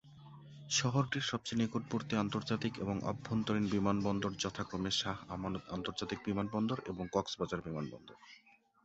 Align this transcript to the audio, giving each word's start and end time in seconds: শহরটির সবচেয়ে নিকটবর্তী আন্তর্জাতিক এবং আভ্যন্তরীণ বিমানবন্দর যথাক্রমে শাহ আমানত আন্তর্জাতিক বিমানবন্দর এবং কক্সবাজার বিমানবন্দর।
শহরটির 0.69 1.25
সবচেয়ে 1.31 1.59
নিকটবর্তী 1.61 2.13
আন্তর্জাতিক 2.15 2.73
এবং 2.79 2.95
আভ্যন্তরীণ 3.03 3.65
বিমানবন্দর 3.69 4.31
যথাক্রমে 4.43 4.91
শাহ 4.91 5.17
আমানত 5.27 5.63
আন্তর্জাতিক 5.71 6.19
বিমানবন্দর 6.27 6.77
এবং 6.91 7.03
কক্সবাজার 7.11 7.65
বিমানবন্দর। 7.67 8.17